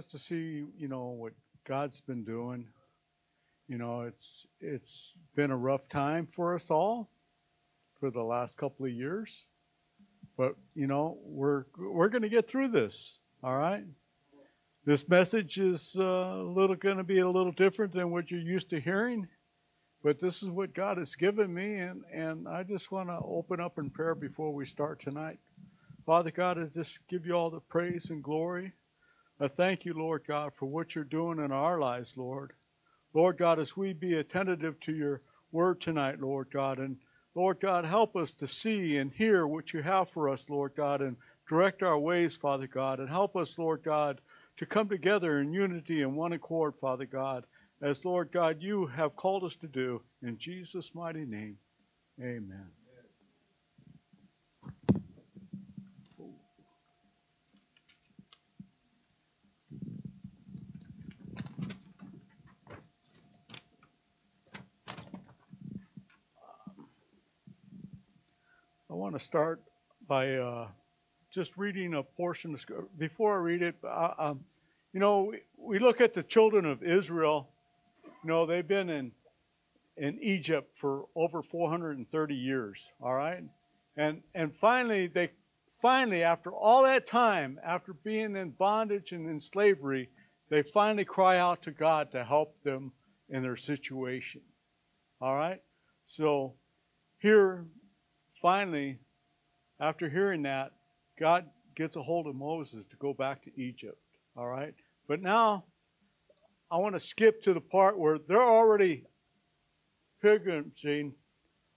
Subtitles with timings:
[0.00, 1.34] Just to see, you know, what
[1.66, 2.68] God's been doing.
[3.68, 7.10] You know, it's it's been a rough time for us all
[7.98, 9.44] for the last couple of years.
[10.38, 13.84] But, you know, we're we're going to get through this, all right?
[14.86, 18.40] This message is uh, a little going to be a little different than what you're
[18.40, 19.28] used to hearing,
[20.02, 23.60] but this is what God has given me, and, and I just want to open
[23.60, 25.40] up in prayer before we start tonight.
[26.06, 28.72] Father God, I just give you all the praise and glory.
[29.42, 32.52] I thank you, Lord God, for what you're doing in our lives, Lord.
[33.14, 36.98] Lord God, as we be attentive to your word tonight, Lord God, and
[37.34, 41.00] Lord God, help us to see and hear what you have for us, Lord God,
[41.00, 41.16] and
[41.48, 44.20] direct our ways, Father God, and help us, Lord God,
[44.58, 47.46] to come together in unity and one accord, Father God,
[47.80, 50.02] as Lord God, you have called us to do.
[50.22, 51.56] In Jesus' mighty name,
[52.20, 52.79] amen.
[68.90, 69.62] I want to start
[70.08, 70.66] by uh,
[71.30, 73.76] just reading a portion of before I read it.
[73.84, 74.40] Uh, um,
[74.92, 77.50] you know, we, we look at the children of Israel.
[78.24, 79.12] You know, they've been in
[79.96, 82.90] in Egypt for over 430 years.
[83.00, 83.44] All right,
[83.96, 85.30] and and finally they
[85.80, 90.08] finally after all that time, after being in bondage and in slavery,
[90.48, 92.90] they finally cry out to God to help them
[93.28, 94.40] in their situation.
[95.20, 95.62] All right,
[96.06, 96.54] so
[97.18, 97.66] here
[98.40, 98.98] finally,
[99.78, 100.72] after hearing that,
[101.18, 103.98] God gets a hold of Moses to go back to Egypt.
[104.36, 104.74] All right?
[105.08, 105.64] But now
[106.70, 109.04] I want to skip to the part where they're already
[110.22, 111.12] pilgrimaging,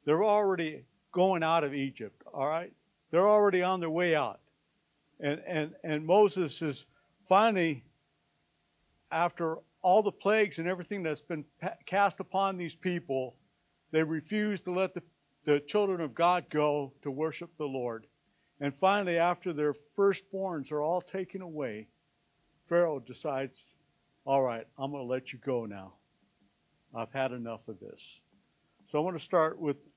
[0.05, 2.21] they're already going out of Egypt.
[2.33, 2.73] All right?
[3.11, 4.39] They're already on their way out.
[5.19, 6.85] And, and, and Moses is
[7.27, 7.83] finally,
[9.11, 11.45] after all the plagues and everything that's been
[11.85, 13.35] cast upon these people,
[13.91, 15.03] they refuse to let the
[15.43, 18.07] the children of God go to worship the Lord.
[18.59, 21.87] And finally, after their firstborns are all taken away,
[22.69, 23.75] Pharaoh decides,
[24.25, 25.93] All right, I'm going to let you go now.
[26.95, 28.21] I've had enough of this.
[28.85, 29.89] So I want to start with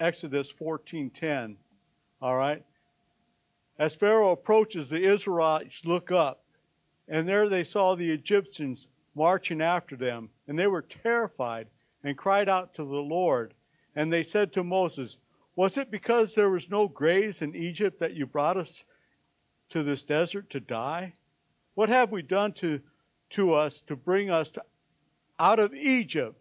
[0.00, 1.56] Exodus 14:10.
[2.20, 2.64] All right.
[3.78, 6.44] As Pharaoh approaches, the Israelites look up,
[7.06, 11.68] and there they saw the Egyptians marching after them, and they were terrified
[12.02, 13.54] and cried out to the Lord.
[13.98, 15.18] And they said to Moses,
[15.56, 18.84] Was it because there was no graves in Egypt that you brought us
[19.70, 21.14] to this desert to die?
[21.74, 22.80] What have we done to,
[23.30, 24.62] to us to bring us to,
[25.40, 26.40] out of Egypt?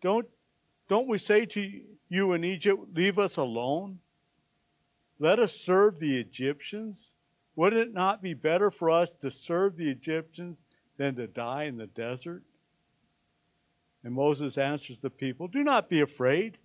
[0.00, 0.28] Don't,
[0.88, 3.98] don't we say to you in Egypt, Leave us alone?
[5.18, 7.16] Let us serve the Egyptians?
[7.56, 10.64] Would it not be better for us to serve the Egyptians
[10.96, 12.44] than to die in the desert?
[14.02, 16.58] And Moses answers the people, Do not be afraid.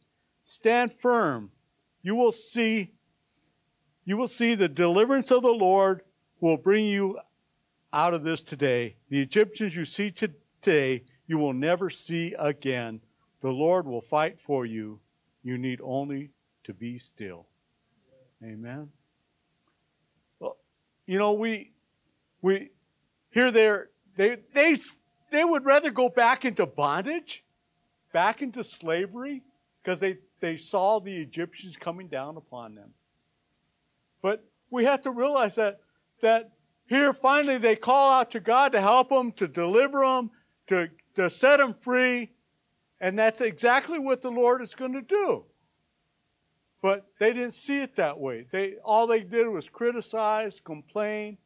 [0.43, 1.51] Stand firm.
[2.01, 2.91] You will see
[4.05, 6.01] you will see the deliverance of the Lord
[6.39, 7.17] will bring you
[7.91, 8.97] out of this today.
[9.09, 13.01] The Egyptians you see today, you will never see again.
[13.41, 14.99] The Lord will fight for you.
[15.43, 16.29] You need only
[16.65, 17.47] to be still.
[18.43, 18.89] Amen.
[20.39, 20.57] Well,
[21.07, 21.71] you know, we
[22.41, 22.69] we
[23.31, 24.77] here there they they
[25.35, 27.43] they would rather go back into bondage,
[28.13, 29.43] back into slavery,
[29.81, 32.91] because they, they saw the Egyptians coming down upon them.
[34.21, 35.79] But we have to realize that,
[36.21, 36.51] that
[36.87, 40.31] here finally they call out to God to help them, to deliver them,
[40.67, 42.31] to, to set them free.
[42.99, 45.45] And that's exactly what the Lord is going to do.
[46.81, 48.45] But they didn't see it that way.
[48.51, 51.37] They, all they did was criticize, complain,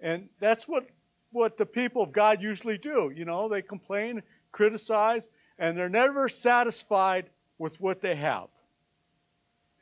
[0.00, 0.88] and that's what
[1.30, 3.12] what the people of God usually do.
[3.14, 4.22] You know, they complain,
[4.52, 5.28] criticize,
[5.58, 8.48] and they're never satisfied with what they have.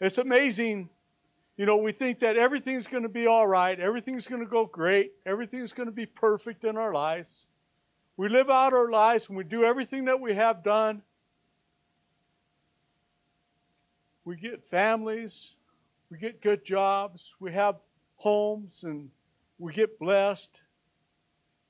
[0.00, 0.90] It's amazing.
[1.56, 4.66] You know, we think that everything's going to be all right, everything's going to go
[4.66, 7.46] great, everything's going to be perfect in our lives.
[8.16, 11.02] We live out our lives and we do everything that we have done.
[14.26, 15.54] we get families,
[16.10, 17.76] we get good jobs, we have
[18.16, 19.08] homes, and
[19.56, 20.62] we get blessed.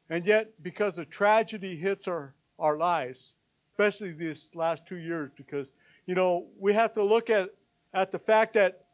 [0.08, 3.34] And yet, because a tragedy hits our, our lives,
[3.72, 5.72] especially these last two years, because,
[6.06, 7.50] you know, we have to look at,
[7.92, 8.84] at the fact that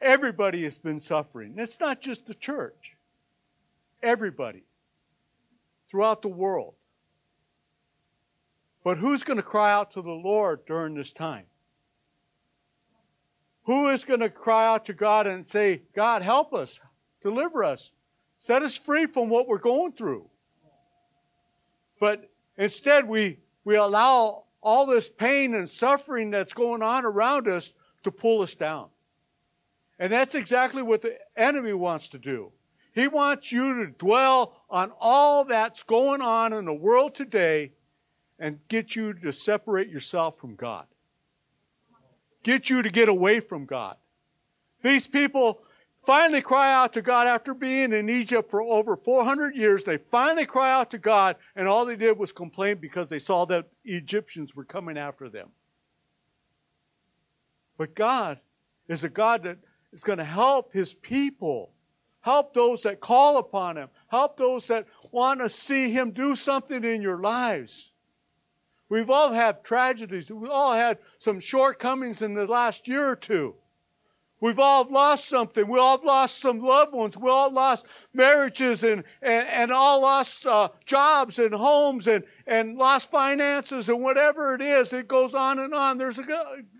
[0.00, 1.54] everybody has been suffering.
[1.56, 2.96] It's not just the church,
[4.02, 4.64] everybody
[5.88, 6.74] throughout the world.
[8.84, 11.44] But who's going to cry out to the Lord during this time?
[13.64, 16.80] Who is going to cry out to God and say, God, help us,
[17.20, 17.92] deliver us,
[18.40, 20.28] set us free from what we're going through?
[22.02, 27.74] But instead, we, we allow all this pain and suffering that's going on around us
[28.02, 28.88] to pull us down.
[30.00, 32.50] And that's exactly what the enemy wants to do.
[32.92, 37.70] He wants you to dwell on all that's going on in the world today
[38.36, 40.86] and get you to separate yourself from God.
[42.42, 43.94] Get you to get away from God.
[44.82, 45.62] These people
[46.02, 49.84] finally cry out to God after being in Egypt for over 400 years.
[49.84, 53.44] They finally cry out to God, and all they did was complain because they saw
[53.46, 55.50] that Egyptians were coming after them.
[57.78, 58.40] But God
[58.88, 59.58] is a God that
[59.92, 61.72] is going to help his people,
[62.20, 66.84] help those that call upon him, help those that want to see him do something
[66.84, 67.92] in your lives.
[68.88, 70.30] We've all had tragedies.
[70.30, 73.54] We've all had some shortcomings in the last year or two.
[74.42, 75.68] We've all lost something.
[75.68, 77.16] We all lost some loved ones.
[77.16, 82.76] We all lost marriages and, and, and all lost uh, jobs and homes and, and
[82.76, 84.92] lost finances and whatever it is.
[84.92, 85.96] It goes on and on.
[85.96, 86.24] There's a,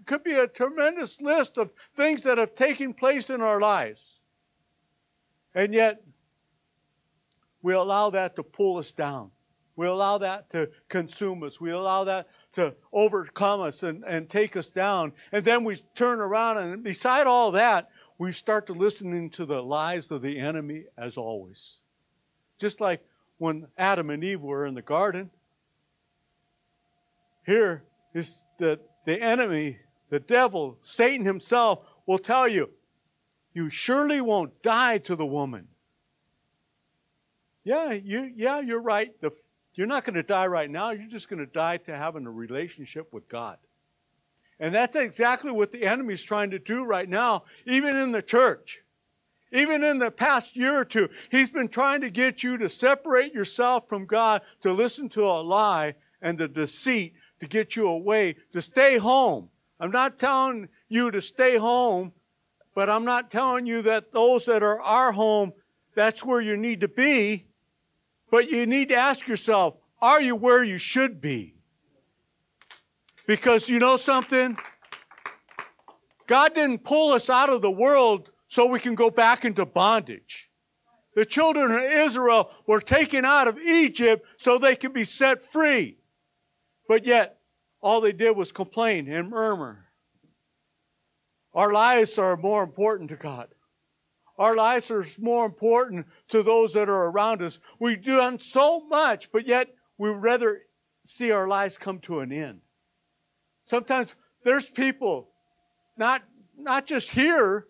[0.07, 4.19] could be a tremendous list of things that have taken place in our lives.
[5.55, 6.03] And yet,
[7.63, 9.31] we allow that to pull us down.
[9.77, 11.61] We allow that to consume us.
[11.61, 15.13] We allow that to overcome us and, and take us down.
[15.33, 19.63] And then we turn around and beside all that, we start to listening to the
[19.63, 21.81] lies of the enemy as always.
[22.59, 23.03] Just like
[23.39, 25.31] when Adam and Eve were in the garden.
[27.45, 27.83] Here
[28.15, 29.79] is that the enemy,
[30.11, 32.71] the devil, Satan himself, will tell you,
[33.53, 35.69] you surely won't die to the woman.
[37.65, 39.21] Yeah, you yeah, you're right.
[39.21, 39.33] The
[39.75, 40.91] you're not going to die right now.
[40.91, 43.59] You're just going to die to having a relationship with God.
[44.61, 48.83] And that's exactly what the enemy's trying to do right now, even in the church.
[49.51, 53.35] Even in the past year or two, he's been trying to get you to separate
[53.35, 58.37] yourself from God, to listen to a lie and the deceit to get you away,
[58.53, 59.51] to stay home.
[59.79, 62.13] I'm not telling you to stay home,
[62.75, 65.53] but I'm not telling you that those that are our home,
[65.95, 67.47] that's where you need to be.
[68.33, 71.55] But you need to ask yourself, are you where you should be?
[73.27, 74.57] Because you know something?
[76.27, 80.51] God didn't pull us out of the world so we can go back into bondage.
[81.15, 85.99] The children of Israel were taken out of Egypt so they could be set free.
[86.89, 87.39] But yet,
[87.83, 89.89] all they did was complain and murmur.
[91.53, 93.49] Our lives are more important to God.
[94.39, 97.59] Our lives are more important to those that are around us.
[97.79, 100.63] We've done so much, but yet we rather
[101.05, 102.61] see our lives come to an end.
[103.65, 105.29] Sometimes there's people,
[105.97, 106.23] not,
[106.57, 107.67] not just here,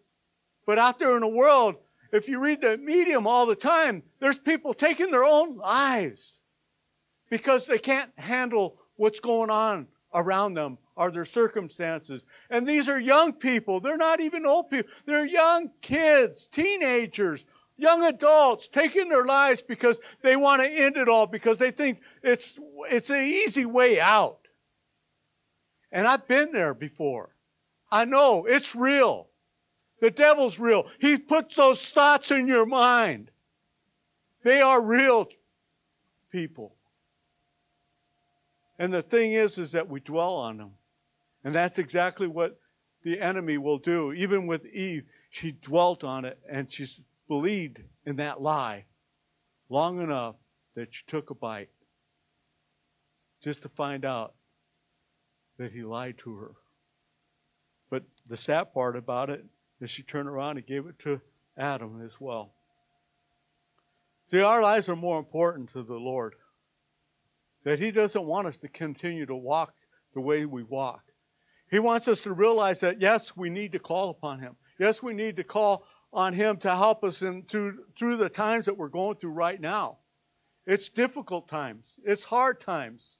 [0.66, 1.76] but out there in the world.
[2.12, 6.40] If you read the medium all the time, there's people taking their own lives
[7.30, 12.24] because they can't handle what's going on around them are their circumstances.
[12.50, 13.80] And these are young people.
[13.80, 14.90] They're not even old people.
[15.06, 17.44] They're young kids, teenagers,
[17.76, 22.00] young adults taking their lives because they want to end it all because they think
[22.22, 22.58] it's,
[22.90, 24.48] it's an easy way out.
[25.90, 27.34] And I've been there before.
[27.90, 29.28] I know it's real.
[30.00, 30.88] The devil's real.
[30.98, 33.30] He puts those thoughts in your mind.
[34.42, 35.28] They are real
[36.30, 36.74] people.
[38.82, 40.72] And the thing is, is that we dwell on them.
[41.44, 42.58] And that's exactly what
[43.04, 44.12] the enemy will do.
[44.12, 46.88] Even with Eve, she dwelt on it and she
[47.28, 48.86] believed in that lie
[49.68, 50.34] long enough
[50.74, 51.68] that she took a bite
[53.40, 54.34] just to find out
[55.58, 56.50] that he lied to her.
[57.88, 59.44] But the sad part about it
[59.80, 61.20] is she turned around and gave it to
[61.56, 62.50] Adam as well.
[64.26, 66.34] See, our lives are more important to the Lord.
[67.64, 69.74] That He doesn't want us to continue to walk
[70.14, 71.04] the way we walk.
[71.70, 74.56] He wants us to realize that, yes, we need to call upon Him.
[74.78, 78.66] Yes, we need to call on Him to help us in, through, through the times
[78.66, 79.98] that we're going through right now.
[80.66, 83.18] It's difficult times, it's hard times.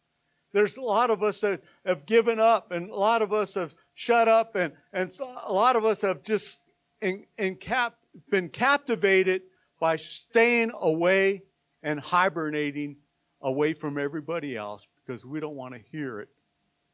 [0.53, 3.75] There's a lot of us that have given up, and a lot of us have
[3.95, 5.11] shut up, and, and
[5.47, 6.59] a lot of us have just
[7.01, 7.95] in, in cap,
[8.31, 9.43] been captivated
[9.81, 11.45] by staying away
[11.83, 12.97] and hibernating
[13.43, 16.29] away from everybody else because we don't want to hear it.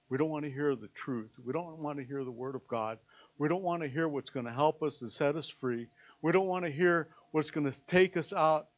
[0.09, 1.37] We don't want to hear the truth.
[1.45, 2.99] We don't want to hear the Word of God.
[3.37, 5.89] We don't want to hear what's going to help us and set us free.
[6.23, 8.69] We don't want to hear what's going to take us out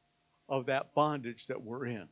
[0.49, 2.09] of that bondage that we're in.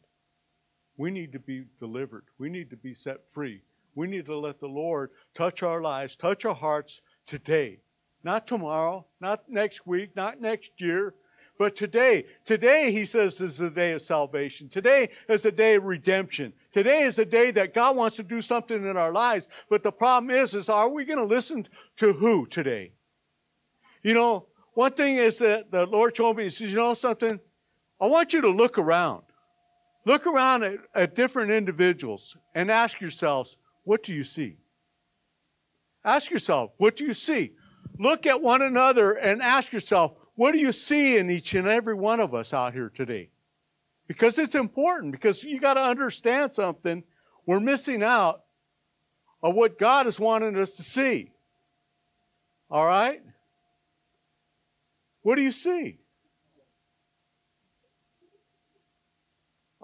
[0.96, 2.24] We need to be delivered.
[2.38, 3.62] We need to be set free.
[3.94, 7.80] We need to let the Lord touch our lives, touch our hearts today.
[8.22, 11.14] Not tomorrow, not next week, not next year,
[11.58, 12.24] but today.
[12.46, 14.68] Today, he says, is the day of salvation.
[14.68, 16.52] Today is the day of redemption.
[16.72, 19.48] Today is the day that God wants to do something in our lives.
[19.68, 22.92] But the problem is, is are we going to listen to who today?
[24.02, 27.40] You know, one thing is that the Lord told me, he says, you know something?
[28.00, 29.24] I want you to look around.
[30.04, 34.58] Look around at, at different individuals and ask yourselves, what do you see?
[36.04, 37.52] Ask yourself, what do you see?
[37.98, 41.94] Look at one another and ask yourself, what do you see in each and every
[41.94, 43.28] one of us out here today?
[44.06, 47.02] Because it's important, because you got to understand something.
[47.44, 48.44] We're missing out
[49.42, 51.32] of what God is wanting us to see.
[52.70, 53.20] All right?
[55.22, 55.98] What do you see?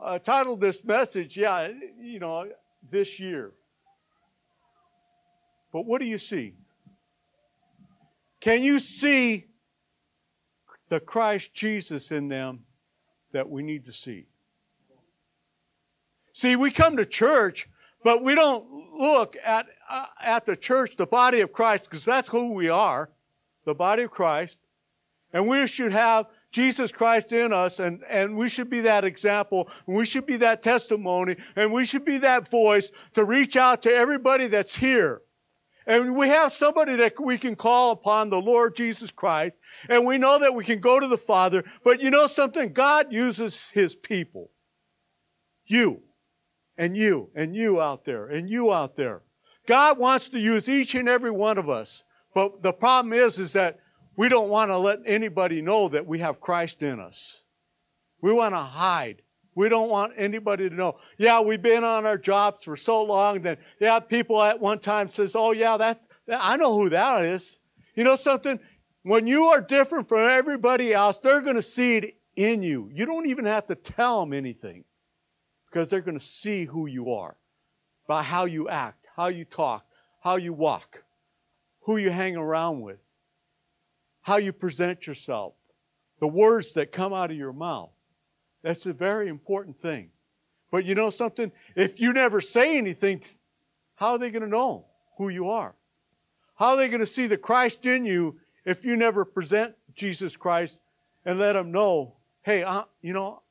[0.01, 1.69] I titled this message, yeah,
[2.01, 2.47] you know,
[2.89, 3.55] this year.
[5.73, 6.55] But what do you see?
[8.39, 9.49] Can you see
[10.89, 12.65] the Christ Jesus in them
[13.33, 14.27] that we need to see?
[16.33, 17.69] See, we come to church,
[18.03, 18.67] but we don't
[18.99, 23.11] look at, uh, at the church, the body of Christ, because that's who we are,
[23.65, 24.61] the body of Christ.
[25.33, 29.69] And we should have Jesus Christ in us, and, and we should be that example,
[29.87, 33.83] and we should be that testimony, and we should be that voice to reach out
[33.83, 35.23] to everybody that's here.
[35.87, 39.57] And we have somebody that we can call upon, the Lord Jesus Christ,
[39.89, 42.73] and we know that we can go to the Father, but you know something?
[42.73, 44.51] God uses His people.
[45.67, 46.03] You,
[46.77, 49.23] and you, and you out there, and you out there.
[49.67, 52.03] God wants to use each and every one of us.
[52.35, 53.79] But the problem is, is that
[54.17, 57.45] we don't want to let anybody know that we have Christ in us.
[58.21, 59.23] We want to hide.
[59.55, 60.97] We don't want anybody to know.
[61.19, 65.09] Yeah, we've been on our jobs for so long that, yeah, people at one time
[65.09, 67.59] says, oh yeah, that's, I know who that is.
[67.95, 68.59] You know something?
[69.03, 72.91] When you are different from everybody else, they're going to see it in you.
[72.93, 74.85] You don't even have to tell them anything
[75.71, 77.37] because they're going to see who you are
[78.07, 79.87] by how you act, how you talk,
[80.21, 81.05] how you walk,
[81.83, 82.99] who you hang around with,
[84.23, 85.55] how you present yourself,
[86.19, 87.91] the words that come out of your mouth.
[88.65, 90.09] That's a very important thing.
[90.73, 91.53] But you know something?
[91.77, 93.23] If you never say anything,
[93.97, 94.87] how are they going to know
[95.19, 95.77] who you are?
[96.57, 100.35] How are they going to see the Christ in you if you never present Jesus
[100.35, 100.81] Christ
[101.27, 103.43] and let them know, hey, I, you know,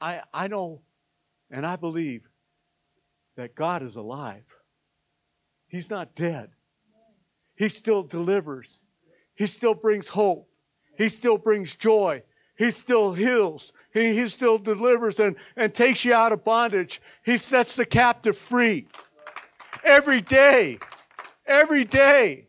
[0.00, 0.80] I, I know
[1.50, 2.22] and I believe
[3.36, 4.44] that God is alive.
[5.66, 6.50] He's not dead.
[7.56, 8.84] He still delivers.
[9.34, 10.48] He still brings hope.
[10.96, 12.22] He still brings joy.
[12.56, 13.72] He still heals.
[13.92, 17.00] He, he still delivers and, and takes you out of bondage.
[17.24, 18.86] He sets the captive free.
[19.84, 20.78] Every day.
[21.46, 22.48] Every day.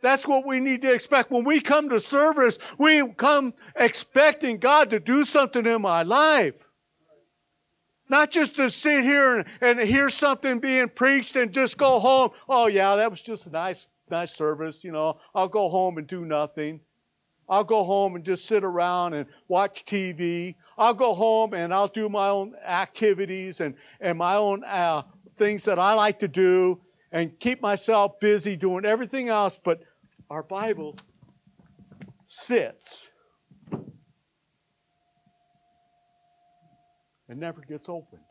[0.00, 1.30] That's what we need to expect.
[1.30, 6.64] When we come to service, we come expecting God to do something in my life.
[8.08, 12.30] Not just to sit here and, and hear something being preached and just go home.
[12.48, 14.82] Oh yeah, that was just a nice, nice service.
[14.82, 16.80] You know, I'll go home and do nothing.
[17.48, 20.56] I'll go home and just sit around and watch TV.
[20.76, 25.02] I'll go home and I'll do my own activities and, and my own uh,
[25.36, 29.58] things that I like to do and keep myself busy doing everything else.
[29.62, 29.80] But
[30.28, 30.96] our Bible
[32.26, 33.10] sits
[37.28, 38.22] and never gets opened.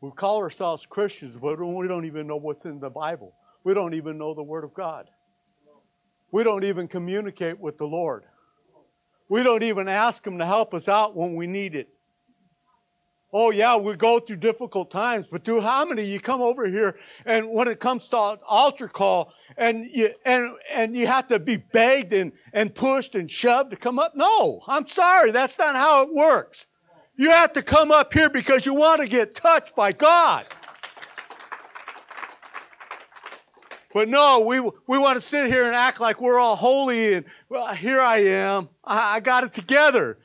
[0.00, 3.34] We call ourselves Christians, but we don't even know what's in the Bible.
[3.64, 5.10] We don't even know the Word of God.
[6.32, 8.24] We don't even communicate with the Lord.
[9.28, 11.88] We don't even ask Him to help us out when we need it.
[13.32, 16.98] Oh yeah, we go through difficult times, but do how many you come over here
[17.24, 21.56] and when it comes to altar call and you, and, and you have to be
[21.56, 24.16] begged and, and pushed and shoved to come up?
[24.16, 25.30] No, I'm sorry.
[25.30, 26.66] That's not how it works.
[27.16, 30.46] You have to come up here because you want to get touched by God.
[33.92, 37.26] But no, we, we want to sit here and act like we're all holy and
[37.48, 38.68] well, here I am.
[38.84, 40.18] I, I got it together.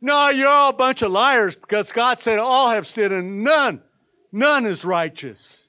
[0.00, 3.82] No, you're all a bunch of liars because God said all have sinned and none,
[4.32, 5.68] none is righteous.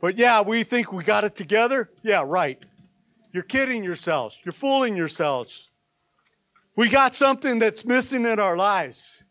[0.00, 1.90] But yeah, we think we got it together.
[2.02, 2.64] Yeah, right.
[3.32, 4.38] You're kidding yourselves.
[4.44, 5.70] You're fooling yourselves.
[6.74, 9.22] We got something that's missing in our lives.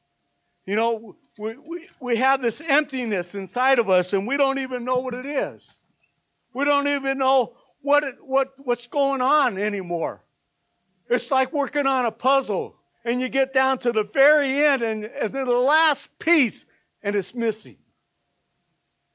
[0.65, 4.85] You know, we, we, we have this emptiness inside of us and we don't even
[4.85, 5.77] know what it is.
[6.53, 10.23] We don't even know what, it, what, what's going on anymore.
[11.09, 15.05] It's like working on a puzzle and you get down to the very end and,
[15.05, 16.65] and then the last piece
[17.03, 17.77] and it's missing.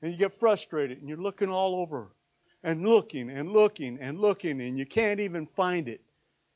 [0.03, 2.13] And you get frustrated and you're looking all over
[2.63, 6.01] and looking and looking and looking and you can't even find it.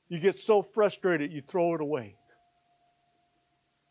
[0.09, 2.17] You get so frustrated you throw it away.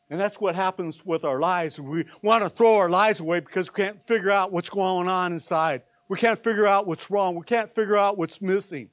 [0.10, 1.80] And that's what happens with our lives.
[1.80, 5.34] We want to throw our lives away because we can't figure out what's going on
[5.34, 5.84] inside.
[6.10, 7.36] We can't figure out what's wrong.
[7.36, 8.90] We can't figure out what's missing.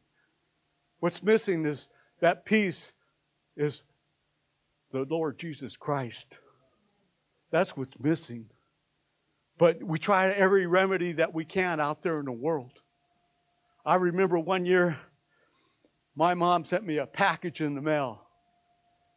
[1.01, 1.89] What's missing is
[2.21, 2.93] that peace
[3.57, 3.83] is
[4.93, 6.39] the Lord Jesus Christ.
[7.51, 8.51] That's what's missing.
[9.59, 12.73] But we try every remedy that we can out there in the world.
[13.85, 14.99] I remember one year,
[16.15, 18.21] my mom sent me a package in the mail.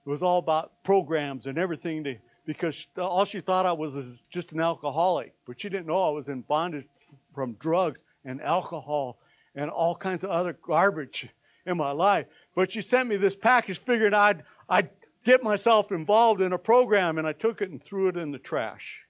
[0.05, 2.15] It was all about programs and everything to,
[2.45, 6.11] because all she thought I was was just an alcoholic, but she didn't know I
[6.11, 6.87] was in bondage
[7.33, 9.19] from drugs and alcohol
[9.55, 11.29] and all kinds of other garbage
[11.65, 12.27] in my life.
[12.55, 14.89] But she sent me this package, figuring I'd, I'd
[15.24, 18.39] get myself involved in a program, and I took it and threw it in the
[18.39, 19.05] trash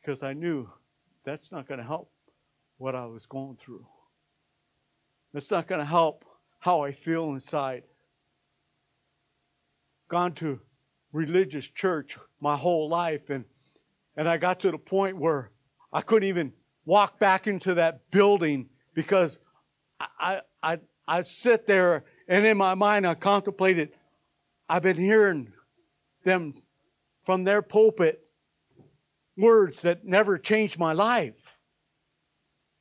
[0.00, 0.70] because I knew
[1.24, 2.10] that's not going to help
[2.78, 3.86] what I was going through.
[5.32, 6.24] That's not going to help
[6.60, 7.84] how I feel inside
[10.08, 10.60] gone to
[11.12, 13.44] religious church my whole life and
[14.16, 15.52] and I got to the point where
[15.92, 16.52] I couldn't even
[16.88, 19.38] walk back into that building because
[20.00, 23.94] I I I sit there and in my mind I contemplate it.
[24.70, 25.52] I've been hearing
[26.24, 26.54] them
[27.24, 28.24] from their pulpit
[29.36, 31.58] words that never changed my life.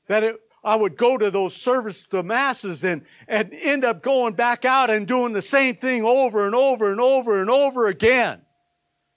[0.07, 4.01] That it I would go to those services to the masses and, and end up
[4.01, 7.87] going back out and doing the same thing over and over and over and over
[7.87, 8.41] again.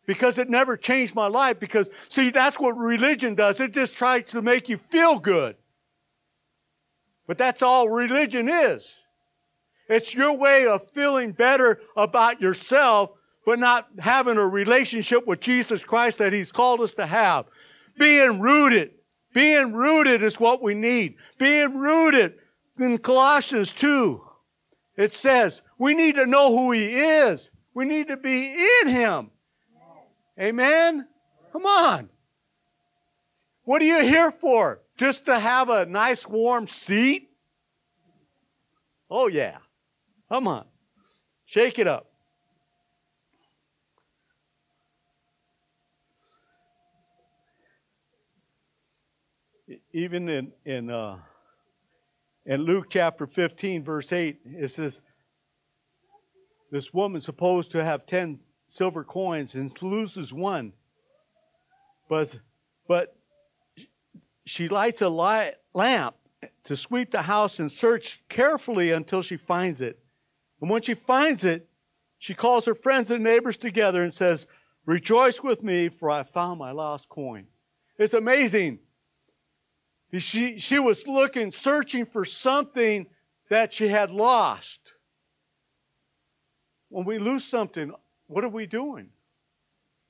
[0.06, 1.60] Because it never changed my life.
[1.60, 3.60] Because, see, that's what religion does.
[3.60, 5.56] It just tries to make you feel good.
[7.26, 9.04] But that's all religion is.
[9.88, 13.10] It's your way of feeling better about yourself,
[13.44, 17.46] but not having a relationship with Jesus Christ that He's called us to have.
[17.98, 18.92] Being rooted
[19.32, 21.16] being rooted is what we need.
[21.38, 22.34] Being rooted
[22.78, 24.22] in Colossians 2,
[24.96, 27.50] it says we need to know who He is.
[27.74, 29.30] We need to be in Him.
[30.40, 31.06] Amen?
[31.52, 32.08] Come on.
[33.64, 34.80] What are you here for?
[34.96, 37.30] Just to have a nice warm seat?
[39.10, 39.58] Oh, yeah.
[40.28, 40.64] Come on.
[41.44, 42.10] Shake it up.
[49.92, 51.18] even in in uh,
[52.46, 55.02] in Luke chapter 15, verse 8, it says,
[56.70, 60.72] This woman supposed to have 10 silver coins and loses one.
[62.08, 62.40] But,
[62.88, 63.16] but
[64.44, 66.16] she lights a light, lamp
[66.64, 69.98] to sweep the house and search carefully until she finds it.
[70.60, 71.68] And when she finds it,
[72.18, 74.46] she calls her friends and neighbors together and says,
[74.86, 77.46] Rejoice with me, for I found my lost coin.
[77.98, 78.80] It's amazing
[80.18, 83.06] she, she was looking, searching for something
[83.48, 84.94] that she had lost.
[86.88, 87.92] When we lose something,
[88.30, 89.10] what are we doing?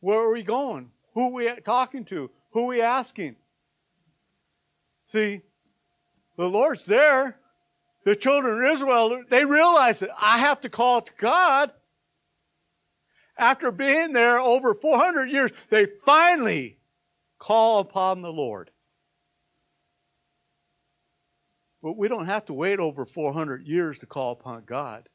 [0.00, 0.90] Where are we going?
[1.14, 2.30] Who are we talking to?
[2.52, 3.36] Who are we asking?
[5.06, 5.40] See,
[6.36, 7.38] the Lord's there.
[8.04, 11.70] The children of Israel, they realize that I have to call to God.
[13.36, 16.78] After being there over 400 years, they finally
[17.38, 18.70] call upon the Lord.
[21.82, 25.09] But we don't have to wait over 400 years to call upon God.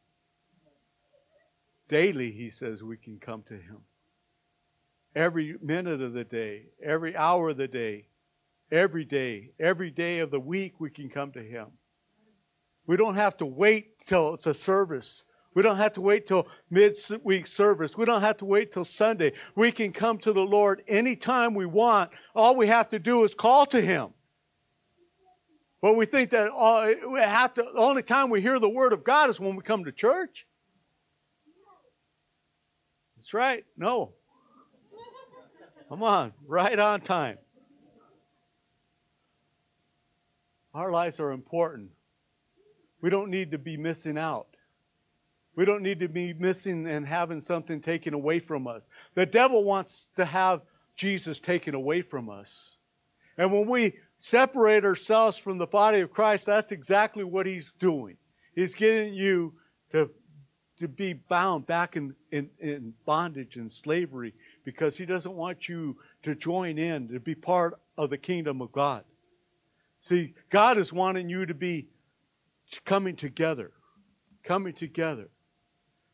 [1.87, 3.81] Daily, he says, we can come to him.
[5.15, 8.07] Every minute of the day, every hour of the day,
[8.71, 11.67] every day, every day of the week, we can come to him.
[12.87, 15.25] We don't have to wait till it's a service.
[15.53, 17.97] We don't have to wait till mid-week service.
[17.97, 19.31] We don't have to wait till Sunday.
[19.55, 22.11] We can come to the Lord anytime we want.
[22.35, 24.09] All we have to do is call to Him.
[25.81, 28.91] But we think that all, we have to, the only time we hear the Word
[28.91, 30.45] of God is when we come to church.
[33.25, 33.65] That's right.
[33.75, 34.13] No.
[35.89, 37.39] Come on, right on time.
[40.75, 41.89] Our lives are important.
[43.01, 44.45] We don't need to be missing out.
[45.55, 48.87] We don't need to be missing and having something taken away from us.
[49.15, 50.61] The devil wants to have
[50.95, 52.77] Jesus taken away from us.
[53.39, 58.17] And when we separate ourselves from the body of Christ, that's exactly what he's doing.
[58.53, 59.55] He's getting you
[59.93, 60.11] to,
[60.77, 64.33] to be bound back in, in, in bondage and slavery
[64.63, 68.71] because he doesn't want you to join in, to be part of the kingdom of
[68.71, 69.03] God.
[70.01, 71.87] See, God is wanting you to be
[72.83, 73.71] coming together,
[74.43, 75.29] coming together.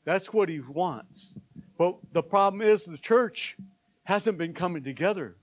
[0.05, 1.35] That's what he wants.
[1.77, 3.57] But the problem is the church
[4.03, 5.35] hasn't been coming together.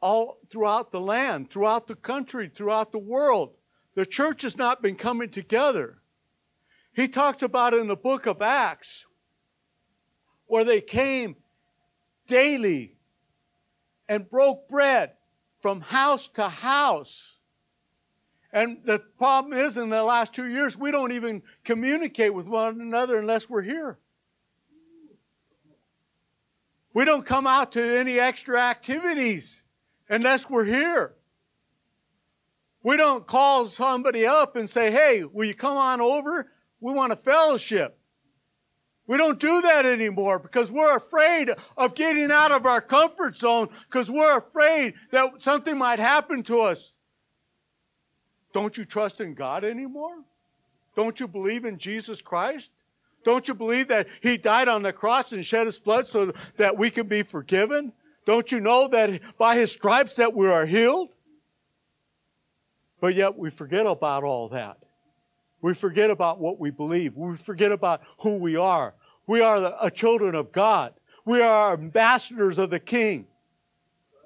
[0.00, 3.54] All throughout the land, throughout the country, throughout the world,
[3.94, 5.98] the church has not been coming together.
[6.94, 9.06] He talks about in the book of Acts
[10.46, 11.36] where they came
[12.28, 12.96] daily
[14.08, 15.12] and broke bread
[15.60, 17.38] from house to house.
[18.52, 22.80] And the problem is, in the last two years, we don't even communicate with one
[22.80, 23.98] another unless we're here.
[26.92, 29.64] We don't come out to any extra activities
[30.08, 31.16] unless we're here.
[32.84, 36.52] We don't call somebody up and say, hey, will you come on over?
[36.84, 37.98] We want a fellowship.
[39.06, 43.68] We don't do that anymore because we're afraid of getting out of our comfort zone
[43.88, 46.92] because we're afraid that something might happen to us.
[48.52, 50.16] Don't you trust in God anymore?
[50.94, 52.70] Don't you believe in Jesus Christ?
[53.24, 56.76] Don't you believe that He died on the cross and shed His blood so that
[56.76, 57.94] we can be forgiven?
[58.26, 61.08] Don't you know that by His stripes that we are healed?
[63.00, 64.83] But yet we forget about all that.
[65.64, 67.16] We forget about what we believe.
[67.16, 68.92] We forget about who we are.
[69.26, 70.92] We are the, children of God.
[71.24, 73.26] We are ambassadors of the King.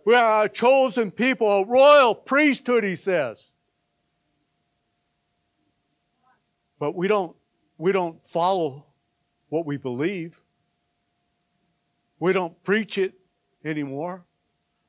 [0.05, 3.53] We are a chosen people, a royal priesthood, he says.
[6.81, 7.37] But we don't,
[7.77, 8.87] we don't follow
[9.49, 10.41] what we believe.
[12.19, 13.15] We don't preach it
[13.65, 14.25] anymore.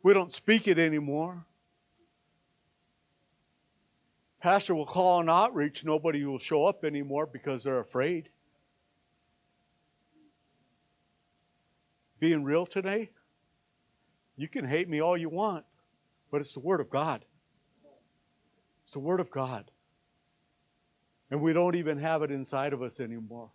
[0.02, 1.46] We don't speak it anymore.
[4.40, 8.30] Pastor will call an outreach, nobody will show up anymore because they're afraid.
[12.20, 13.12] Being real today,
[14.38, 15.66] you can hate me all you want,
[16.32, 17.26] but it's the Word of God.
[18.84, 19.72] It's the Word of God.
[21.30, 23.52] And we don't even have it inside of us anymore.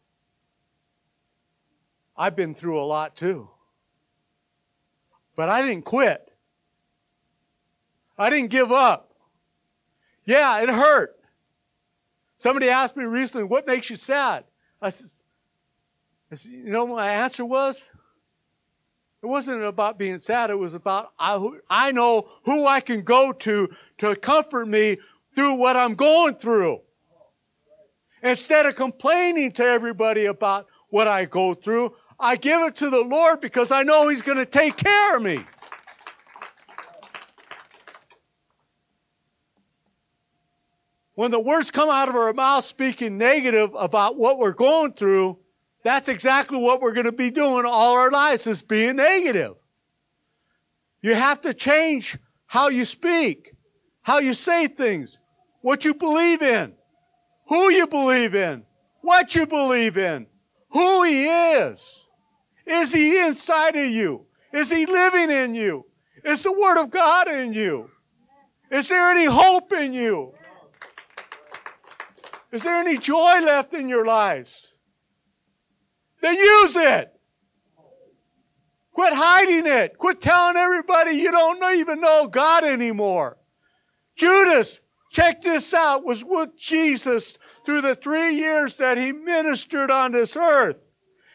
[2.17, 3.49] I've been through a lot too.
[5.35, 6.31] But I didn't quit.
[8.17, 9.14] I didn't give up.
[10.25, 11.19] Yeah, it hurt.
[12.37, 14.45] Somebody asked me recently, what makes you sad?
[14.81, 15.09] I said,
[16.31, 17.91] I said you know my answer was?
[19.23, 20.51] It wasn't about being sad.
[20.51, 24.99] It was about I, I know who I can go to to comfort me
[25.35, 26.83] through what I'm going through.
[28.23, 33.03] Instead of complaining to everybody about what I go through, I give it to the
[33.03, 35.45] Lord because I know He's going to take care of me.
[41.15, 45.39] When the words come out of our mouth speaking negative about what we're going through,
[45.85, 49.55] that's exactly what we're going to be doing all our lives is being negative.
[51.03, 53.53] You have to change how you speak,
[54.03, 55.19] how you say things,
[55.61, 56.75] what you believe in,
[57.49, 58.65] who you believe in,
[59.03, 60.27] what you believe in,
[60.71, 62.09] who he is.
[62.67, 64.27] Is he inside of you?
[64.53, 65.85] Is he living in you?
[66.25, 67.91] Is the word of God in you?
[68.71, 70.33] Is there any hope in you?
[72.55, 74.77] Is there any joy left in your lives?
[76.23, 77.13] Then use it.
[78.93, 79.99] Quit hiding it.
[79.99, 83.39] Quit telling everybody you don't even know God anymore.
[84.15, 84.79] Judas,
[85.11, 90.37] check this out, was with Jesus through the three years that he ministered on this
[90.37, 90.79] earth.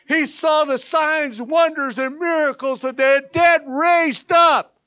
[0.08, 4.79] He saw the signs, wonders, and miracles of the dead raised up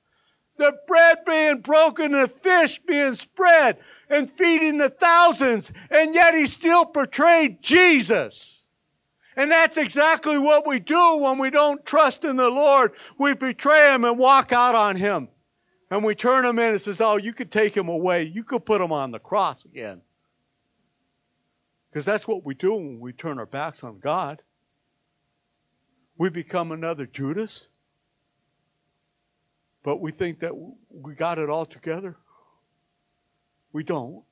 [0.62, 6.46] the bread being broken, the fish being spread, and feeding the thousands, and yet he
[6.46, 8.66] still portrayed Jesus.
[9.36, 12.92] And that's exactly what we do when we don't trust in the Lord.
[13.18, 15.28] We betray him and walk out on him.
[15.90, 18.24] And we turn him in and says, oh, you could take him away.
[18.24, 20.02] You could put him on the cross again.
[21.90, 24.42] Because that's what we do when we turn our backs on God.
[26.16, 27.68] We become another Judas.
[29.82, 30.52] But we think that
[30.90, 32.16] we got it all together.
[33.72, 34.22] We don't.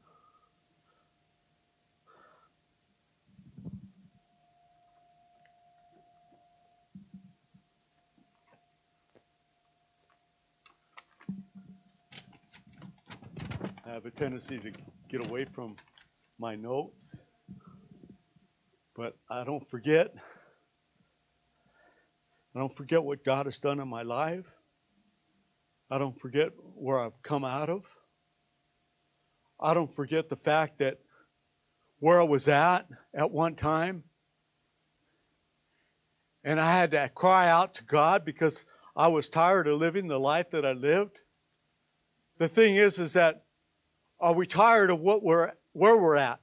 [13.85, 14.73] I have a tendency to
[15.09, 15.75] get away from
[16.39, 17.25] my notes.
[18.95, 20.15] But I don't forget.
[22.55, 24.47] I don't forget what God has done in my life.
[25.91, 27.83] I don't forget where I've come out of.
[29.59, 31.01] I don't forget the fact that
[31.99, 34.05] where I was at at one time.
[36.45, 38.65] And I had to cry out to God because
[38.97, 41.19] I was tired of living the life that I lived.
[42.39, 43.45] The thing is, is that
[44.21, 46.41] are we tired of what we're, where we're at,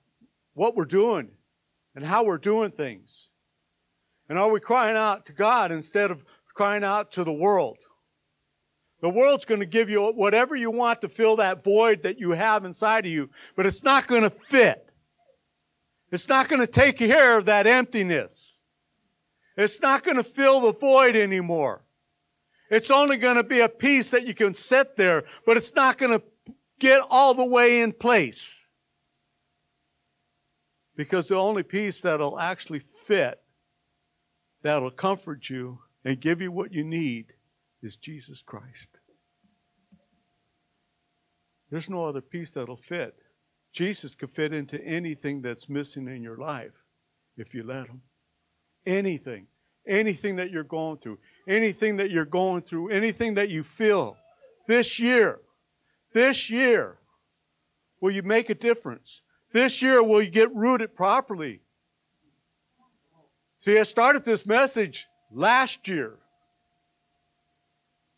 [0.54, 1.32] what we're doing,
[1.96, 3.30] and how we're doing things?
[4.30, 7.78] And are we crying out to God instead of crying out to the world?
[9.02, 12.32] The world's going to give you whatever you want to fill that void that you
[12.32, 14.90] have inside of you, but it's not going to fit.
[16.12, 18.60] It's not going to take care of that emptiness.
[19.56, 21.84] It's not going to fill the void anymore.
[22.70, 25.98] It's only going to be a piece that you can sit there, but it's not
[25.98, 26.24] going to
[26.80, 28.70] get all the way in place.
[30.96, 33.40] Because the only piece that'll actually fit,
[34.64, 37.34] that'll comfort you and give you what you need,
[37.82, 39.00] is Jesus Christ.
[41.70, 43.16] There's no other piece that'll fit.
[43.74, 46.86] Jesus could fit into anything that's missing in your life
[47.38, 48.02] if you let him.
[48.86, 49.48] Anything.
[49.86, 51.20] Anything that you're going through.
[51.48, 52.90] Anything that you're going through.
[52.90, 54.18] Anything that you feel.
[54.68, 55.42] This year.
[56.14, 56.98] This year.
[58.02, 59.22] Will you make a difference?
[59.52, 61.62] This year, will you get rooted properly?
[63.60, 66.20] See, I started this message last year.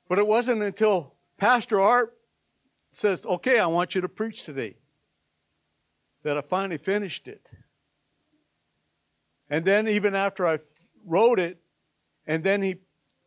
[0.09, 2.17] But it wasn't until Pastor Art
[2.91, 4.75] says, okay, I want you to preach today,
[6.23, 7.47] that I finally finished it.
[9.49, 10.57] And then even after I
[11.05, 11.59] wrote it,
[12.25, 12.77] and then he,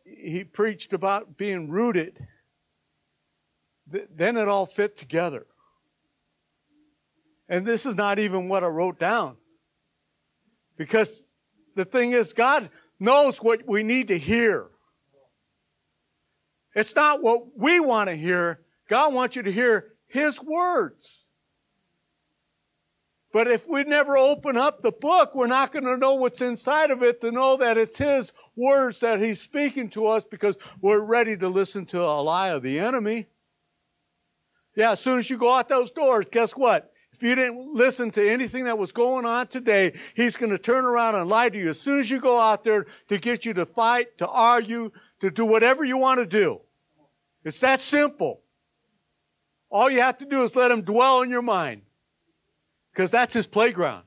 [0.05, 2.27] he preached about being rooted,
[3.90, 5.47] th- then it all fit together.
[7.49, 9.37] And this is not even what I wrote down.
[10.77, 11.23] Because
[11.77, 14.72] the thing is, God knows what we need to hear.
[16.75, 18.61] It's not what we want to hear.
[18.89, 21.27] God wants you to hear His words.
[23.33, 26.91] But if we never open up the book, we're not going to know what's inside
[26.91, 31.05] of it to know that it's His words that He's speaking to us because we're
[31.05, 33.27] ready to listen to a lie of the enemy.
[34.77, 36.93] Yeah, as soon as you go out those doors, guess what?
[37.13, 40.85] If you didn't listen to anything that was going on today, he's going to turn
[40.85, 43.53] around and lie to you as soon as you go out there to get you
[43.55, 44.91] to fight, to argue,
[45.23, 46.61] to do whatever you want to do.
[47.45, 48.43] It's that simple.
[49.71, 51.83] All you have to do is let him dwell in your mind.
[52.93, 54.03] Because that's his playground.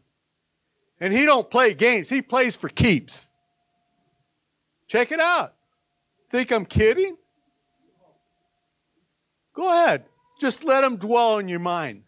[1.00, 2.10] And he don't play games.
[2.10, 3.30] He plays for keeps.
[4.88, 5.54] Check it out.
[6.30, 7.16] Think I'm kidding?
[9.54, 10.04] Go ahead.
[10.38, 12.04] Just let him dwell in your mind.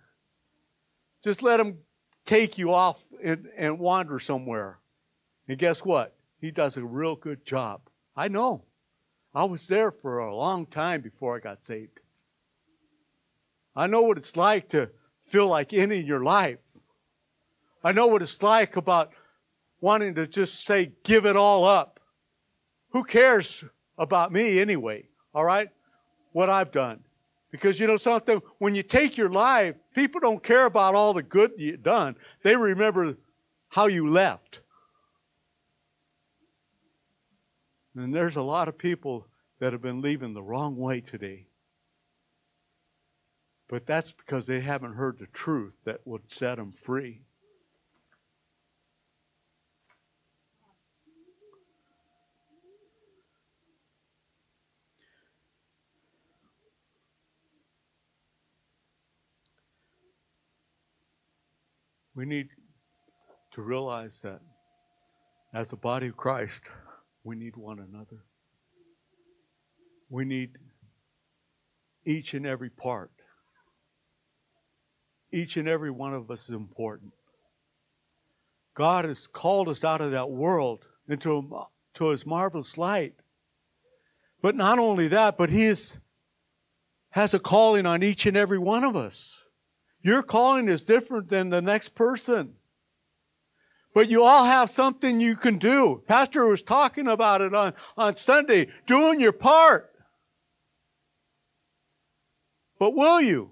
[1.23, 1.77] Just let him
[2.25, 4.79] take you off and, and wander somewhere.
[5.47, 6.13] And guess what?
[6.41, 7.81] He does a real good job.
[8.13, 8.66] I know.
[9.33, 11.99] I was there for a long time before I got saved.
[13.75, 14.89] I know what it's like to
[15.23, 16.57] feel like ending your life.
[17.83, 19.11] I know what it's like about
[19.79, 21.99] wanting to just say, give it all up.
[22.89, 23.63] Who cares
[23.97, 25.03] about me anyway?
[25.33, 25.69] All right?
[26.31, 27.01] What I've done.
[27.51, 28.41] Because you know something?
[28.57, 32.15] When you take your life, people don't care about all the good you've done.
[32.43, 33.15] They remember
[33.69, 34.61] how you left.
[37.97, 39.25] And there's a lot of people
[39.59, 41.47] that have been leaving the wrong way today.
[43.67, 47.23] But that's because they haven't heard the truth that would set them free.
[62.13, 62.49] We need
[63.53, 64.41] to realize that
[65.51, 66.61] as the body of Christ,
[67.27, 68.23] we need one another.
[70.09, 70.51] We need
[72.05, 73.11] each and every part.
[75.33, 77.11] Each and every one of us is important.
[78.75, 83.15] God has called us out of that world into to his marvelous light.
[84.41, 85.99] But not only that, but he is,
[87.09, 89.49] has a calling on each and every one of us.
[90.01, 92.56] Your calling is different than the next person.
[93.97, 96.03] But you all have something you can do.
[96.05, 99.91] Pastor was talking about it on, on Sunday, doing your part.
[102.77, 103.49] But will you?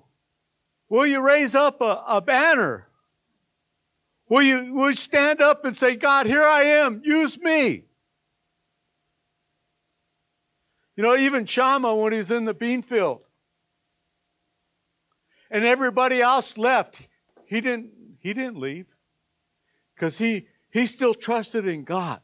[0.88, 2.88] Will you raise up a, a banner?
[4.30, 7.86] Will you, will you stand up and say, God, here I am, use me?
[10.96, 13.22] You know, even Shammah, when he's in the bean field,
[15.50, 17.02] and everybody else left,
[17.48, 18.95] he didn't, he didn't leave.
[19.96, 22.20] Because he, He still trusted in God.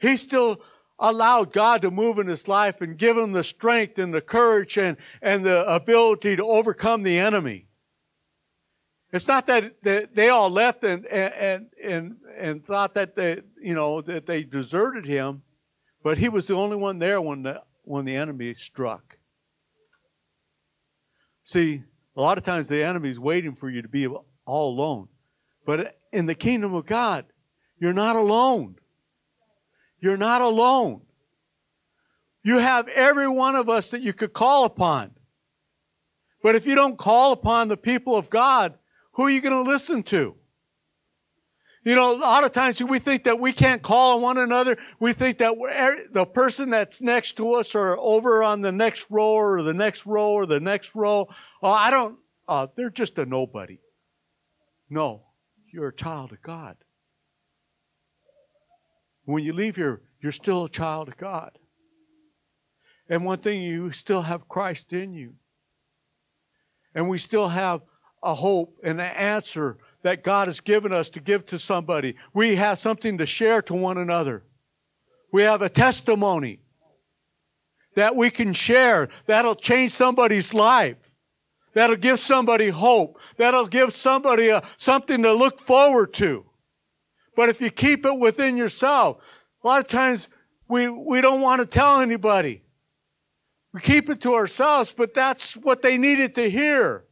[0.00, 0.62] He still
[0.98, 4.78] allowed God to move in his life and give him the strength and the courage
[4.78, 7.66] and, and the ability to overcome the enemy.
[9.12, 14.00] It's not that they all left and, and, and, and thought that they, you know,
[14.02, 15.42] that they deserted him,
[16.02, 19.18] but he was the only one there when the, when the enemy struck.
[21.42, 21.82] See,
[22.14, 25.08] a lot of times the enemy is waiting for you to be all alone.
[25.68, 27.26] But in the kingdom of God,
[27.78, 28.76] you're not alone.
[30.00, 31.02] You're not alone.
[32.42, 35.10] You have every one of us that you could call upon.
[36.42, 38.78] But if you don't call upon the people of God,
[39.12, 40.36] who are you going to listen to?
[41.84, 44.78] You know, a lot of times we think that we can't call on one another.
[44.98, 45.52] We think that
[46.10, 50.06] the person that's next to us or over on the next row or the next
[50.06, 51.28] row or the next row,
[51.62, 53.80] oh, I don't, uh, they're just a nobody.
[54.88, 55.24] No,
[55.78, 56.76] you're a child of God.
[59.26, 61.56] When you leave here, you're still a child of God.
[63.08, 65.34] And one thing, you still have Christ in you.
[66.96, 67.82] And we still have
[68.24, 72.16] a hope and an answer that God has given us to give to somebody.
[72.34, 74.42] We have something to share to one another.
[75.32, 76.58] We have a testimony
[77.94, 80.96] that we can share that'll change somebody's life.
[81.78, 83.20] That'll give somebody hope.
[83.36, 86.44] That'll give somebody a, something to look forward to.
[87.36, 89.22] But if you keep it within yourself,
[89.62, 90.28] a lot of times
[90.68, 92.64] we, we don't want to tell anybody.
[93.72, 97.04] We keep it to ourselves, but that's what they needed to hear.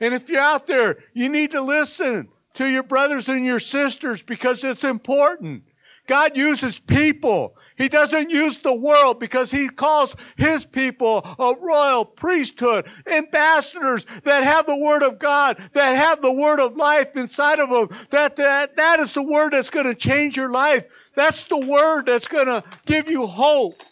[0.00, 4.22] And if you're out there, you need to listen to your brothers and your sisters
[4.22, 5.62] because it's important.
[6.06, 7.56] God uses people.
[7.76, 14.44] He doesn't use the world because he calls his people a royal priesthood, ambassadors that
[14.44, 17.88] have the word of God, that have the word of life inside of them.
[18.10, 20.86] That, that, that is the word that's going to change your life.
[21.14, 23.82] That's the word that's going to give you hope.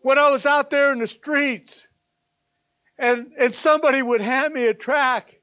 [0.00, 1.88] When I was out there in the streets
[2.96, 5.37] and, and somebody would hand me a track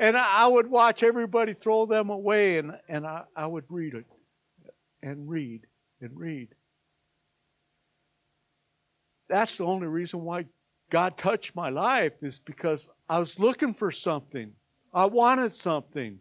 [0.00, 4.06] and I would watch everybody throw them away and, and I, I would read it
[5.02, 5.66] and read
[6.00, 6.48] and read.
[9.28, 10.46] That's the only reason why
[10.88, 14.54] God touched my life is because I was looking for something.
[14.92, 16.18] I wanted something.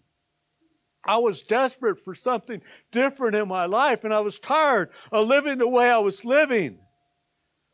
[1.06, 2.62] I was desperate for something
[2.92, 6.80] different in my life and I was tired of living the way I was living.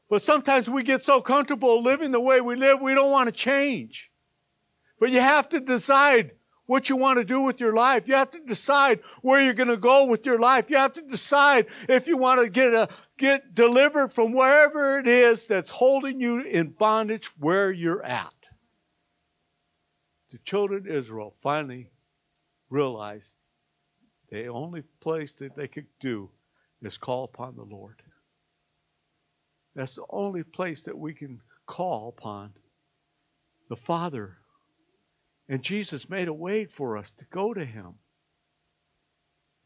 [0.08, 3.34] But sometimes we get so comfortable living the way we live, we don't want to
[3.34, 4.12] change.
[4.99, 6.31] But you have to decide
[6.65, 8.08] what you want to do with your life.
[8.08, 10.69] You have to decide where you're going to go with your life.
[10.69, 15.08] You have to decide if you want to get a, get delivered from wherever it
[15.08, 18.34] is that's holding you in bondage where you're at.
[20.31, 21.91] The children of Israel finally
[22.69, 23.45] realized
[24.31, 26.31] the only place that they could do
[26.81, 28.01] is call upon the Lord.
[29.75, 32.53] That's the only place that we can call upon
[33.69, 34.38] the Father
[35.47, 37.95] and Jesus made a way for us to go to Him.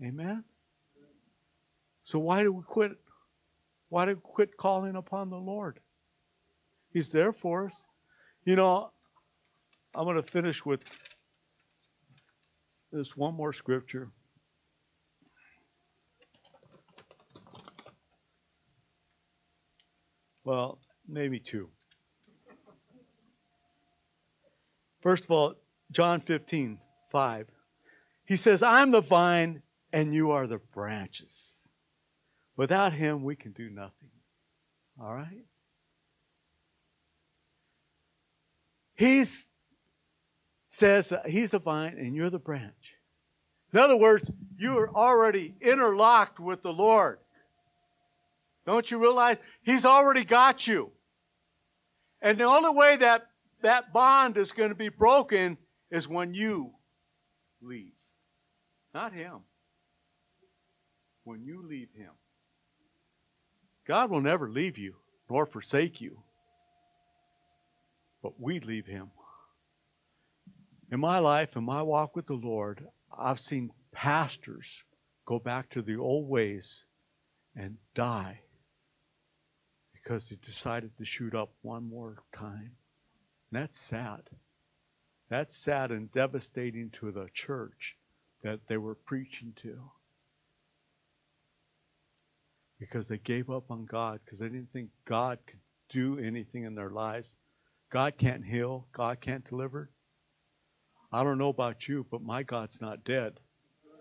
[0.04, 0.44] Amen?
[2.04, 2.92] So why do we quit?
[3.90, 5.80] Why do we quit calling upon the Lord?
[6.92, 7.86] He's there for us.
[8.46, 8.92] You know,
[9.94, 10.82] I'm going to finish with
[12.92, 14.10] this one more scripture.
[20.44, 21.70] Well, maybe two.
[25.02, 25.56] First of all,
[25.92, 26.80] John 15,
[27.12, 27.48] 5.
[28.26, 31.68] He says, I'm the vine and you are the branches.
[32.56, 34.10] Without him, we can do nothing.
[35.02, 35.46] All right?
[38.96, 39.50] He's
[40.70, 42.96] says he's the vine and you're the branch.
[43.74, 47.20] In other words, you are already interlocked with the Lord.
[48.66, 50.92] Don't you realize he's already got you?
[52.22, 53.30] And the only way that
[53.62, 55.58] that bond is going to be broken
[55.92, 56.74] is when you
[57.62, 57.94] leave.
[58.94, 59.40] Not him.
[61.24, 62.12] When you leave him.
[63.86, 64.96] God will never leave you
[65.30, 66.24] nor forsake you.
[68.22, 69.12] But we leave him.
[70.92, 74.84] In my life, in my walk with the Lord, I've seen pastors
[75.26, 76.86] go back to the old ways
[77.56, 78.42] and die
[79.94, 82.72] because they decided to shoot up one more time.
[83.52, 84.22] And that's sad.
[85.30, 87.98] That's sad and devastating to the church
[88.42, 89.92] that they were preaching to.
[92.80, 95.60] Because they gave up on God, because they didn't think God could
[95.90, 97.36] do anything in their lives.
[97.92, 99.90] God can't heal, God can't deliver.
[101.12, 103.40] I don't know about you, but my God's not dead.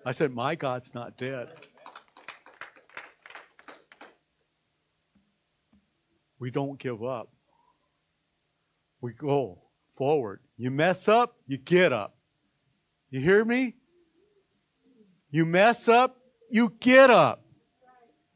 [0.05, 1.49] I said, My God's not dead.
[6.39, 7.31] We don't give up.
[9.01, 9.59] We go
[9.99, 10.41] forward.
[10.57, 12.17] You mess up, you get up.
[13.11, 13.75] You hear me?
[15.31, 16.17] You mess up,
[16.49, 17.45] you get up.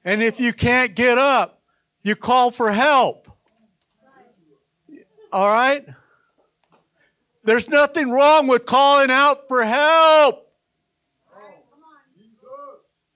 [0.05, 1.63] And if you can't get up,
[2.03, 3.29] you call for help.
[5.33, 5.87] All right?
[7.45, 10.49] There's nothing wrong with calling out for help.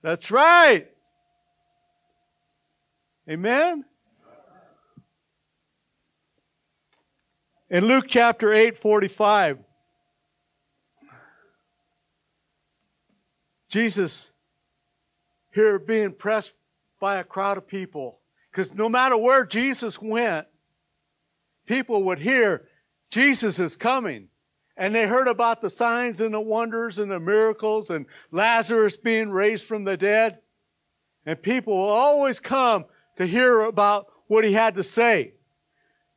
[0.01, 0.87] That's right.
[3.29, 3.83] Amen.
[7.69, 9.59] In Luke chapter 8, 45,
[13.67, 14.31] Jesus
[15.51, 16.53] here being pressed
[17.01, 18.21] by a crowd of people.
[18.49, 20.47] Because no matter where Jesus went,
[21.65, 22.67] people would hear,
[23.09, 24.29] Jesus is coming.
[24.77, 29.29] And they heard about the signs and the wonders and the miracles and Lazarus being
[29.29, 30.39] raised from the dead.
[31.25, 32.85] And people will always come
[33.17, 35.33] to hear about what he had to say.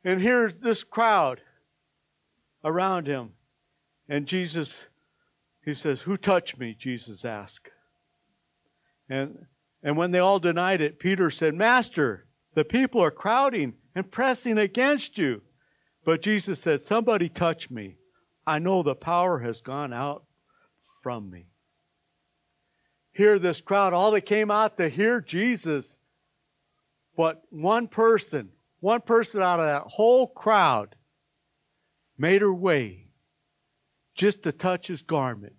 [0.03, 1.41] And here's this crowd
[2.63, 3.33] around him.
[4.09, 4.89] And Jesus,
[5.63, 6.75] he says, Who touched me?
[6.77, 7.69] Jesus asked.
[9.09, 9.45] And,
[9.83, 14.57] and when they all denied it, Peter said, Master, the people are crowding and pressing
[14.57, 15.41] against you.
[16.03, 17.97] But Jesus said, Somebody touched me.
[18.45, 20.25] I know the power has gone out
[21.03, 21.45] from me.
[23.13, 25.97] Hear this crowd, all that came out to hear Jesus,
[27.15, 28.51] but one person,
[28.81, 30.95] one person out of that whole crowd
[32.17, 33.07] made her way
[34.13, 35.55] just to touch his garment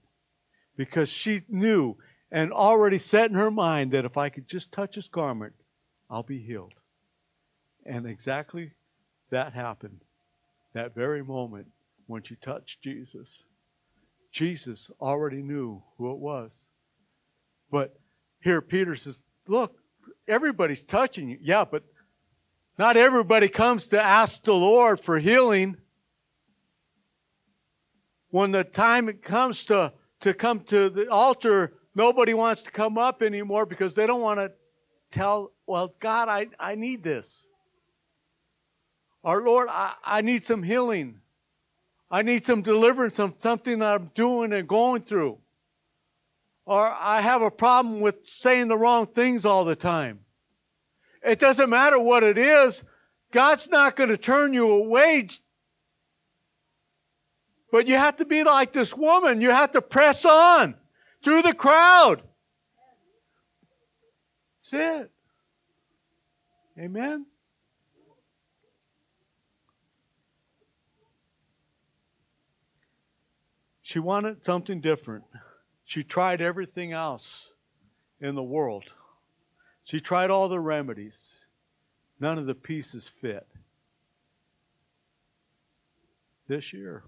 [0.76, 1.96] because she knew
[2.30, 5.54] and already set in her mind that if I could just touch his garment,
[6.10, 6.74] I'll be healed.
[7.86, 8.72] And exactly
[9.30, 10.04] that happened
[10.74, 11.66] that very moment
[12.06, 13.44] when she touched Jesus.
[14.30, 16.68] Jesus already knew who it was.
[17.70, 17.98] But
[18.40, 19.78] here Peter says, Look,
[20.26, 21.38] everybody's touching you.
[21.40, 21.84] Yeah, but
[22.78, 25.76] not everybody comes to ask the Lord for healing.
[28.30, 33.22] When the time comes to, to come to the altar, nobody wants to come up
[33.22, 34.52] anymore because they don't want to
[35.10, 37.48] tell, well, God, I, I need this.
[39.22, 41.20] Our Lord, I, I need some healing.
[42.10, 45.38] I need some deliverance from something that I'm doing and going through.
[46.64, 50.20] Or I have a problem with saying the wrong things all the time.
[51.24, 52.84] It doesn't matter what it is.
[53.30, 55.28] God's not going to turn you away.
[57.70, 59.40] But you have to be like this woman.
[59.40, 60.74] You have to press on
[61.24, 62.22] through the crowd.
[64.56, 65.10] That's it.
[66.78, 67.26] Amen.
[73.80, 75.24] She wanted something different.
[75.84, 77.52] She tried everything else
[78.20, 78.84] in the world.
[79.84, 81.46] She tried all the remedies.
[82.20, 83.46] None of the pieces fit.
[86.46, 87.04] This year,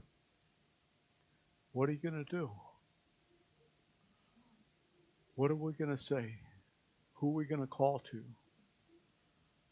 [1.72, 2.50] what are you going to do?
[5.34, 6.36] What are we going to say?
[7.14, 8.22] Who are we going to call to?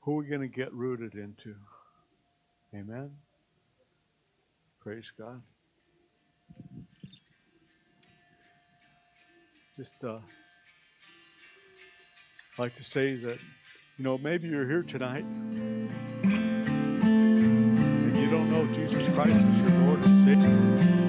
[0.00, 1.54] Who are we going to get rooted into?
[2.74, 3.10] Amen.
[4.80, 5.42] Praise God.
[9.76, 10.18] just uh,
[12.58, 13.38] like to say that,
[13.96, 15.90] you know, maybe you're here tonight and
[18.16, 21.01] you don't know Jesus Christ as your Lord and Savior.